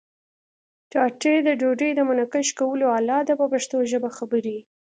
ټاټې 0.91 1.35
د 1.47 1.49
ډوډۍ 1.59 1.91
د 1.95 1.99
منقش 2.09 2.47
کولو 2.59 2.85
آله 2.97 3.19
ده 3.27 3.33
په 3.39 3.45
پښتو 3.53 3.77
ژبه 3.91 4.09
خبرې. 4.17 4.57